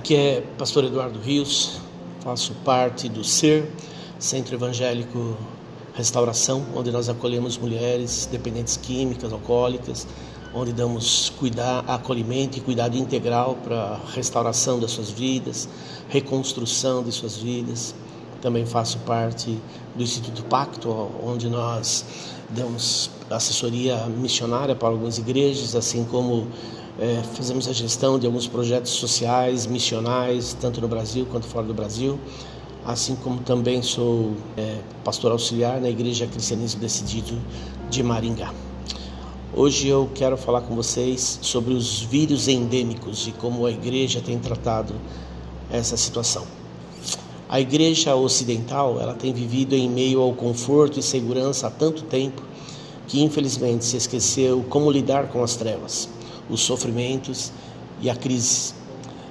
Aqui 0.00 0.16
é 0.16 0.42
Pastor 0.56 0.84
Eduardo 0.84 1.18
Rios, 1.20 1.78
faço 2.20 2.54
parte 2.64 3.06
do 3.06 3.22
CER, 3.22 3.68
Centro 4.18 4.54
Evangélico 4.54 5.36
Restauração, 5.92 6.64
onde 6.74 6.90
nós 6.90 7.10
acolhemos 7.10 7.58
mulheres 7.58 8.26
dependentes 8.32 8.78
químicas, 8.78 9.30
alcoólicas, 9.30 10.06
onde 10.54 10.72
damos 10.72 11.28
cuidar, 11.38 11.84
acolhimento 11.86 12.56
e 12.56 12.62
cuidado 12.62 12.96
integral 12.96 13.58
para 13.62 14.00
restauração 14.14 14.80
das 14.80 14.90
suas 14.90 15.10
vidas, 15.10 15.68
reconstrução 16.08 17.02
de 17.04 17.12
suas 17.12 17.36
vidas. 17.36 17.94
Também 18.40 18.64
faço 18.64 18.96
parte 19.00 19.58
do 19.94 20.02
Instituto 20.02 20.42
Pacto, 20.44 20.88
onde 21.22 21.46
nós 21.50 22.06
damos 22.48 23.10
assessoria 23.28 24.06
missionária 24.06 24.74
para 24.74 24.88
algumas 24.88 25.18
igrejas, 25.18 25.76
assim 25.76 26.04
como 26.04 26.48
é, 26.98 27.22
fazemos 27.34 27.68
a 27.68 27.72
gestão 27.72 28.18
de 28.18 28.26
alguns 28.26 28.46
projetos 28.46 28.92
sociais, 28.92 29.66
missionais, 29.66 30.56
tanto 30.60 30.80
no 30.80 30.88
Brasil 30.88 31.26
quanto 31.30 31.46
fora 31.46 31.66
do 31.66 31.74
Brasil. 31.74 32.18
Assim 32.84 33.14
como 33.14 33.40
também 33.40 33.82
sou 33.82 34.32
é, 34.56 34.78
pastor 35.04 35.32
auxiliar 35.32 35.80
na 35.80 35.88
Igreja 35.88 36.26
Cristianismo 36.26 36.80
Decidido 36.80 37.38
de 37.90 38.02
Maringá. 38.02 38.52
Hoje 39.52 39.88
eu 39.88 40.08
quero 40.14 40.36
falar 40.36 40.62
com 40.62 40.74
vocês 40.74 41.40
sobre 41.42 41.74
os 41.74 42.00
vírus 42.02 42.48
endêmicos 42.48 43.26
e 43.26 43.32
como 43.32 43.66
a 43.66 43.70
igreja 43.70 44.20
tem 44.20 44.38
tratado 44.38 44.94
essa 45.70 45.96
situação. 45.96 46.44
A 47.48 47.60
igreja 47.60 48.14
ocidental, 48.14 49.00
ela 49.00 49.12
tem 49.12 49.32
vivido 49.32 49.74
em 49.74 49.90
meio 49.90 50.20
ao 50.20 50.32
conforto 50.32 51.00
e 51.00 51.02
segurança 51.02 51.66
há 51.66 51.70
tanto 51.70 52.04
tempo 52.04 52.42
que 53.08 53.22
infelizmente 53.24 53.84
se 53.84 53.96
esqueceu 53.96 54.64
como 54.70 54.88
lidar 54.88 55.26
com 55.30 55.42
as 55.42 55.56
trevas, 55.56 56.08
os 56.50 56.60
sofrimentos 56.60 57.52
e 58.00 58.10
a 58.10 58.16
crise. 58.16 58.74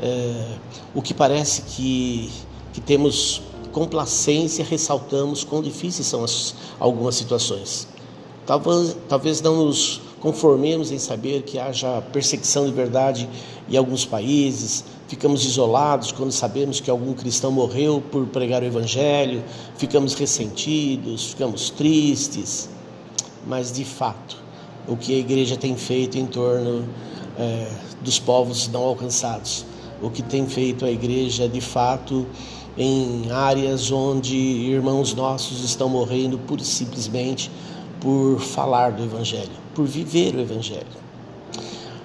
É, 0.00 0.56
o 0.94 1.02
que 1.02 1.14
parece 1.14 1.62
que, 1.62 2.30
que 2.72 2.80
temos 2.80 3.42
complacência, 3.72 4.64
ressaltamos 4.64 5.44
quão 5.44 5.62
difíceis 5.62 6.06
são 6.06 6.24
as, 6.24 6.54
algumas 6.78 7.14
situações. 7.14 7.88
Talvez, 8.46 8.96
talvez 9.08 9.40
não 9.40 9.64
nos 9.64 10.00
conformemos 10.20 10.92
em 10.92 10.98
saber 10.98 11.42
que 11.42 11.58
haja 11.58 12.00
perseguição 12.12 12.66
de 12.66 12.72
verdade 12.72 13.28
em 13.68 13.76
alguns 13.76 14.04
países, 14.04 14.84
ficamos 15.08 15.44
isolados 15.44 16.12
quando 16.12 16.30
sabemos 16.32 16.80
que 16.80 16.90
algum 16.90 17.12
cristão 17.12 17.50
morreu 17.50 18.02
por 18.10 18.26
pregar 18.26 18.62
o 18.62 18.64
Evangelho, 18.64 19.42
ficamos 19.76 20.14
ressentidos, 20.14 21.30
ficamos 21.30 21.70
tristes, 21.70 22.68
mas 23.46 23.72
de 23.72 23.84
fato, 23.84 24.36
o 24.86 24.96
que 24.96 25.14
a 25.14 25.18
igreja 25.18 25.56
tem 25.56 25.76
feito 25.76 26.18
em 26.18 26.26
torno 26.26 26.88
é, 27.38 27.68
dos 28.02 28.18
povos 28.18 28.68
não 28.68 28.82
alcançados, 28.82 29.64
o 30.00 30.10
que 30.10 30.22
tem 30.22 30.46
feito 30.46 30.84
a 30.84 30.90
igreja 30.90 31.48
de 31.48 31.60
fato 31.60 32.26
em 32.76 33.30
áreas 33.30 33.90
onde 33.90 34.36
irmãos 34.36 35.14
nossos 35.14 35.62
estão 35.62 35.88
morrendo 35.88 36.40
e 36.58 36.64
simplesmente 36.64 37.50
por 38.00 38.40
falar 38.40 38.92
do 38.92 39.04
Evangelho, 39.04 39.52
por 39.74 39.86
viver 39.86 40.34
o 40.34 40.40
Evangelho. 40.40 41.02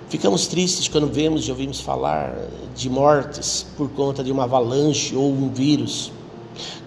Ficamos 0.09 0.47
tristes 0.47 0.87
quando 0.87 1.07
vemos 1.07 1.45
e 1.47 1.51
ouvimos 1.51 1.81
falar 1.81 2.33
de 2.75 2.89
mortes 2.89 3.65
por 3.75 3.89
conta 3.89 4.23
de 4.23 4.31
uma 4.31 4.43
avalanche 4.43 5.15
ou 5.15 5.29
um 5.29 5.49
vírus. 5.49 6.11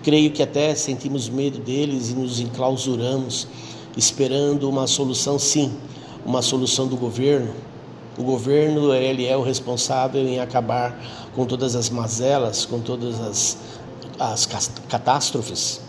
Creio 0.02 0.30
que 0.30 0.42
até 0.42 0.75
sentimos 0.75 1.28
medo 1.28 1.58
deles 1.58 2.10
e 2.10 2.14
nos 2.14 2.41
enclausuramos, 2.41 3.47
esperando 3.94 4.69
uma 4.69 4.86
solução, 4.86 5.38
sim, 5.38 5.70
uma 6.25 6.41
solução 6.41 6.86
do 6.86 6.97
governo. 6.97 7.52
O 8.19 8.22
governo 8.22 8.92
ele 8.92 9.27
é 9.27 9.36
o 9.36 9.42
responsável 9.42 10.27
em 10.27 10.41
acabar 10.41 10.98
com 11.34 11.47
todas 11.47 11.77
as 11.77 11.89
mazelas, 11.89 12.64
com 12.66 12.80
todas 12.80 13.20
as, 13.20 13.56
as 14.19 14.47
catástrofes. 14.88 15.81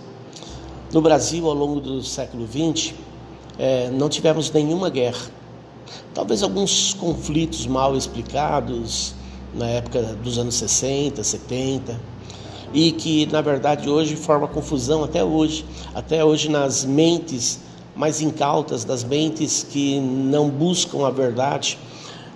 No 0.94 1.02
Brasil, 1.02 1.48
ao 1.48 1.54
longo 1.54 1.80
do 1.80 2.04
século 2.04 2.48
XX, 2.48 2.94
é, 3.58 3.90
não 3.90 4.08
tivemos 4.08 4.52
nenhuma 4.52 4.90
guerra. 4.90 5.32
Talvez 6.14 6.44
alguns 6.44 6.94
conflitos 6.94 7.66
mal 7.66 7.96
explicados 7.96 9.14
na 9.54 9.68
época 9.68 10.02
dos 10.24 10.38
anos 10.38 10.56
60, 10.56 11.24
70, 11.24 12.00
e 12.74 12.92
que 12.92 13.26
na 13.28 13.42
verdade 13.42 13.90
hoje 13.90 14.16
forma 14.16 14.48
confusão 14.48 15.04
até 15.04 15.24
hoje, 15.24 15.66
até 15.94 16.24
hoje 16.24 16.50
nas 16.50 16.86
mentes 16.86 17.60
mais 17.96 18.22
incautas, 18.22 18.86
das 18.86 19.04
mentes 19.04 19.66
que 19.70 20.00
não 20.00 20.50
buscam 20.50 21.06
a 21.06 21.10
verdade, 21.10 21.78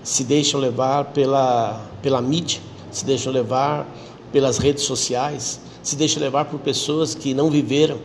se 0.06 0.24
deixam 0.24 0.60
levar 0.60 1.06
pela, 1.06 1.84
pela 2.00 2.22
mídia, 2.22 2.62
se 2.92 3.04
deixam 3.04 3.34
levar 3.34 3.88
pelas 4.32 4.60
redes 4.60 4.84
sociais, 4.84 5.60
se 5.82 5.96
deixam 5.96 6.22
levar 6.22 6.46
por 6.46 6.60
pessoas 6.60 7.16
que 7.16 7.34
não 7.34 7.50
viveram 7.50 7.98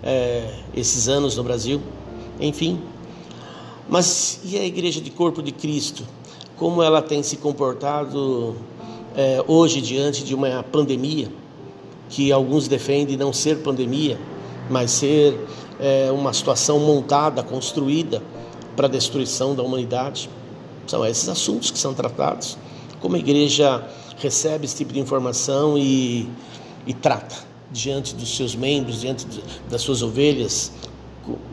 é, 0.00 0.60
esses 0.72 1.08
anos 1.08 1.36
no 1.36 1.42
Brasil. 1.42 1.82
Enfim, 2.40 2.80
mas 3.88 4.40
e 4.44 4.56
a 4.56 4.64
igreja 4.64 5.00
de 5.00 5.10
corpo 5.10 5.42
de 5.42 5.50
Cristo? 5.50 6.04
Como 6.56 6.84
ela 6.84 7.02
tem 7.02 7.20
se 7.20 7.36
comportado 7.36 8.54
é, 9.16 9.42
hoje 9.48 9.80
diante 9.80 10.22
de 10.22 10.36
uma 10.36 10.62
pandemia, 10.62 11.28
que 12.08 12.30
alguns 12.30 12.68
defendem 12.68 13.16
não 13.16 13.32
ser 13.32 13.56
pandemia, 13.58 14.16
mas 14.70 14.92
ser 14.92 15.36
é, 15.80 16.12
uma 16.12 16.32
situação 16.32 16.78
montada, 16.78 17.42
construída 17.42 18.22
para 18.76 18.86
a 18.86 18.90
destruição 18.90 19.52
da 19.52 19.64
humanidade? 19.64 20.30
São 20.90 21.06
esses 21.06 21.28
assuntos 21.28 21.70
que 21.70 21.78
são 21.78 21.94
tratados. 21.94 22.58
Como 22.98 23.14
a 23.14 23.18
igreja 23.20 23.86
recebe 24.18 24.64
esse 24.64 24.74
tipo 24.74 24.92
de 24.92 24.98
informação 24.98 25.78
e, 25.78 26.28
e 26.84 26.92
trata 26.92 27.36
diante 27.70 28.12
dos 28.12 28.36
seus 28.36 28.56
membros, 28.56 29.00
diante 29.00 29.24
das 29.70 29.82
suas 29.82 30.02
ovelhas, 30.02 30.72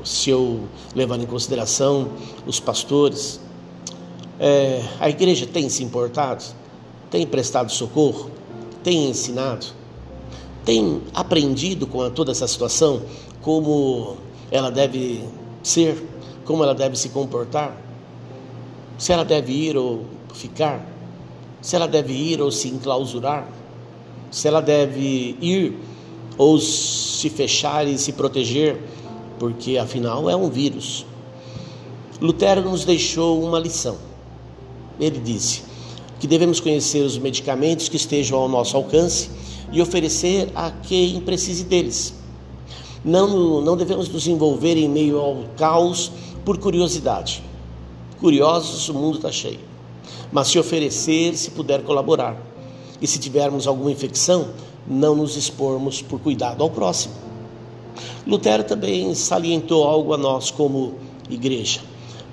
se 0.03 0.31
eu 0.31 0.61
levar 0.95 1.19
em 1.19 1.27
consideração 1.27 2.09
os 2.47 2.59
pastores, 2.59 3.39
é, 4.39 4.83
a 4.99 5.07
igreja 5.07 5.45
tem 5.45 5.69
se 5.69 5.83
importado, 5.83 6.43
tem 7.11 7.27
prestado 7.27 7.71
socorro, 7.71 8.31
tem 8.83 9.07
ensinado, 9.07 9.67
tem 10.65 10.99
aprendido 11.13 11.85
com 11.85 12.09
toda 12.09 12.31
essa 12.31 12.47
situação 12.47 13.03
como 13.43 14.17
ela 14.49 14.71
deve 14.71 15.23
ser, 15.61 16.03
como 16.43 16.63
ela 16.63 16.73
deve 16.73 16.97
se 16.97 17.09
comportar, 17.09 17.85
se 18.97 19.11
ela 19.11 19.23
deve 19.23 19.51
ir 19.51 19.77
ou 19.77 20.05
ficar, 20.33 20.85
se 21.61 21.75
ela 21.75 21.87
deve 21.87 22.13
ir 22.13 22.41
ou 22.41 22.51
se 22.51 22.67
enclausurar, 22.67 23.47
se 24.31 24.47
ela 24.47 24.61
deve 24.61 25.35
ir 25.41 25.77
ou 26.37 26.59
se 26.59 27.29
fechar 27.29 27.87
e 27.87 27.97
se 27.97 28.13
proteger 28.13 28.79
porque 29.39 29.77
afinal 29.77 30.29
é 30.29 30.35
um 30.35 30.49
vírus. 30.49 31.05
Lutero 32.19 32.61
nos 32.61 32.83
deixou 32.83 33.43
uma 33.43 33.59
lição. 33.59 33.97
Ele 34.99 35.19
disse 35.19 35.63
que 36.19 36.25
devemos 36.25 36.59
conhecer 36.59 37.01
os 37.01 37.17
medicamentos 37.17 37.89
que 37.89 37.95
estejam 37.95 38.39
ao 38.39 38.49
nosso 38.49 38.75
alcance 38.75 39.29
e 39.71 39.81
oferecer 39.81 40.49
a 40.55 40.71
quem 40.71 41.19
precise 41.21 41.63
deles. 41.63 42.15
Não, 43.05 43.61
não 43.61 43.77
devemos 43.77 44.09
nos 44.09 44.27
envolver 44.27 44.75
em 44.75 44.89
meio 44.89 45.19
ao 45.19 45.43
caos 45.55 46.11
por 46.43 46.57
curiosidade. 46.57 47.43
Curiosos, 48.19 48.89
o 48.89 48.93
mundo 48.93 49.17
está 49.17 49.31
cheio. 49.31 49.59
Mas 50.31 50.47
se 50.47 50.57
oferecer, 50.57 51.35
se 51.37 51.51
puder 51.51 51.83
colaborar. 51.83 52.35
E 53.01 53.07
se 53.07 53.19
tivermos 53.19 53.67
alguma 53.67 53.91
infecção, 53.91 54.49
não 54.87 55.15
nos 55.15 55.35
expormos 55.35 56.01
por 56.01 56.19
cuidado 56.19 56.63
ao 56.63 56.69
próximo. 56.69 57.13
Lutero 58.25 58.63
também 58.63 59.13
salientou 59.13 59.83
algo 59.83 60.13
a 60.13 60.17
nós 60.17 60.49
como 60.49 60.95
igreja. 61.29 61.81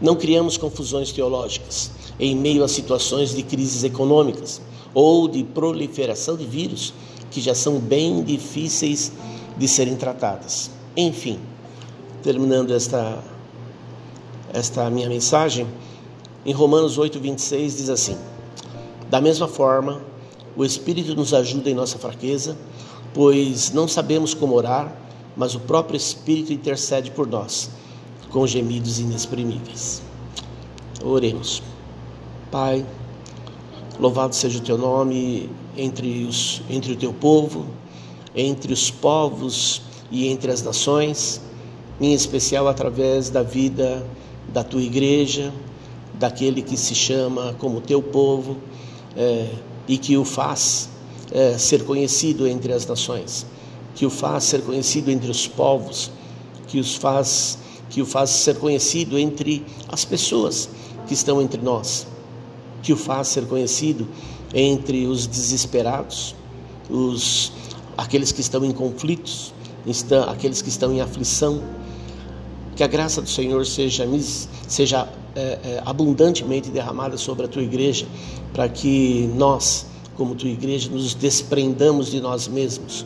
Não 0.00 0.16
criamos 0.16 0.56
confusões 0.56 1.12
teológicas 1.12 1.90
em 2.18 2.34
meio 2.34 2.64
a 2.64 2.68
situações 2.68 3.34
de 3.34 3.42
crises 3.42 3.84
econômicas 3.84 4.60
ou 4.92 5.28
de 5.28 5.42
proliferação 5.42 6.36
de 6.36 6.46
vírus 6.46 6.94
que 7.30 7.40
já 7.40 7.54
são 7.54 7.78
bem 7.78 8.22
difíceis 8.22 9.12
de 9.56 9.66
serem 9.66 9.96
tratadas. 9.96 10.70
Enfim, 10.96 11.38
terminando 12.22 12.72
esta 12.72 13.22
esta 14.54 14.88
minha 14.88 15.08
mensagem, 15.08 15.66
em 16.46 16.52
Romanos 16.52 16.96
8:26 16.96 17.76
diz 17.76 17.90
assim: 17.90 18.16
Da 19.10 19.20
mesma 19.20 19.48
forma, 19.48 20.00
o 20.56 20.64
Espírito 20.64 21.14
nos 21.16 21.34
ajuda 21.34 21.68
em 21.68 21.74
nossa 21.74 21.98
fraqueza, 21.98 22.56
pois 23.12 23.72
não 23.72 23.88
sabemos 23.88 24.32
como 24.32 24.54
orar, 24.54 24.96
mas 25.36 25.56
o 25.56 25.60
próprio 25.60 25.96
Espírito 25.96 26.52
intercede 26.52 27.10
por 27.10 27.26
nós 27.26 27.68
com 28.30 28.46
gemidos 28.46 29.00
inexprimíveis. 29.00 30.00
Oremos. 31.04 31.60
Pai, 32.50 32.86
louvado 33.98 34.34
seja 34.36 34.58
o 34.58 34.62
teu 34.62 34.78
nome 34.78 35.50
entre, 35.76 36.24
os, 36.24 36.62
entre 36.70 36.92
o 36.92 36.96
teu 36.96 37.12
povo, 37.12 37.66
entre 38.34 38.72
os 38.72 38.88
povos 38.88 39.82
e 40.10 40.28
entre 40.28 40.52
as 40.52 40.62
nações, 40.62 41.40
em 42.00 42.12
especial 42.12 42.68
através 42.68 43.30
da 43.30 43.42
vida 43.42 44.04
da 44.52 44.62
tua 44.62 44.82
igreja, 44.82 45.52
daquele 46.14 46.62
que 46.62 46.76
se 46.76 46.94
chama 46.94 47.54
como 47.58 47.80
teu 47.80 48.02
povo 48.02 48.56
é, 49.16 49.48
e 49.88 49.98
que 49.98 50.16
o 50.16 50.24
faz 50.24 50.88
é, 51.32 51.58
ser 51.58 51.84
conhecido 51.84 52.46
entre 52.46 52.72
as 52.72 52.86
nações, 52.86 53.46
que 53.94 54.06
o 54.06 54.10
faz 54.10 54.44
ser 54.44 54.62
conhecido 54.62 55.10
entre 55.10 55.30
os 55.30 55.46
povos, 55.46 56.10
que 56.68 56.78
os 56.78 56.94
faz 56.94 57.58
que 57.90 58.02
o 58.02 58.06
faz 58.06 58.30
ser 58.30 58.58
conhecido 58.58 59.16
entre 59.16 59.64
as 59.88 60.04
pessoas 60.04 60.68
que 61.06 61.14
estão 61.14 61.40
entre 61.40 61.60
nós, 61.60 62.06
que 62.82 62.92
o 62.92 62.96
faz 62.96 63.28
ser 63.28 63.46
conhecido 63.46 64.08
entre 64.52 65.06
os 65.06 65.26
desesperados, 65.26 66.34
os 66.90 67.52
aqueles 67.96 68.32
que 68.32 68.40
estão 68.40 68.64
em 68.64 68.72
conflitos, 68.72 69.52
está, 69.86 70.24
aqueles 70.24 70.60
que 70.60 70.68
estão 70.68 70.92
em 70.92 71.00
aflição. 71.00 71.62
Que 72.76 72.82
a 72.82 72.86
graça 72.86 73.22
do 73.22 73.28
Senhor 73.28 73.64
seja, 73.66 74.06
seja 74.66 75.08
é, 75.36 75.40
é, 75.40 75.82
abundantemente 75.84 76.70
derramada 76.70 77.16
sobre 77.16 77.44
a 77.46 77.48
tua 77.48 77.62
igreja, 77.62 78.06
para 78.52 78.68
que 78.68 79.30
nós, 79.34 79.86
como 80.16 80.34
tua 80.34 80.48
igreja, 80.48 80.90
nos 80.90 81.14
desprendamos 81.14 82.10
de 82.10 82.20
nós 82.20 82.48
mesmos, 82.48 83.04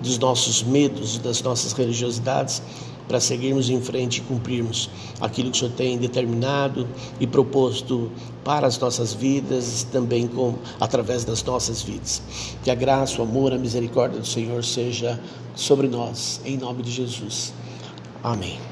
dos 0.00 0.18
nossos 0.18 0.62
medos, 0.62 1.18
das 1.18 1.42
nossas 1.42 1.72
religiosidades, 1.72 2.62
para 3.06 3.20
seguirmos 3.20 3.68
em 3.68 3.80
frente 3.80 4.18
e 4.18 4.20
cumprirmos 4.22 4.88
aquilo 5.20 5.50
que 5.50 5.56
o 5.56 5.60
Senhor 5.60 5.74
tem 5.74 5.98
determinado 5.98 6.88
e 7.20 7.26
proposto 7.26 8.10
para 8.44 8.66
as 8.66 8.78
nossas 8.78 9.12
vidas, 9.12 9.86
também 9.92 10.26
com, 10.26 10.54
através 10.80 11.24
das 11.24 11.42
nossas 11.42 11.82
vidas. 11.82 12.22
Que 12.64 12.70
a 12.70 12.74
graça, 12.74 13.20
o 13.20 13.22
amor, 13.24 13.52
a 13.52 13.58
misericórdia 13.58 14.18
do 14.18 14.26
Senhor 14.26 14.64
seja 14.64 15.20
sobre 15.54 15.88
nós, 15.88 16.40
em 16.44 16.56
nome 16.56 16.82
de 16.82 16.90
Jesus. 16.90 17.52
Amém. 18.22 18.71